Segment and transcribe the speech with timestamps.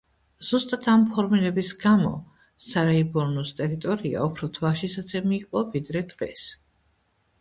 [0.45, 2.13] ზუსტად ამ ფორმირების გამო,
[2.67, 6.49] სარაიბურნუს ტერიტორია უფრო თვალშისაცემი იყო, ვიდრე დღეს.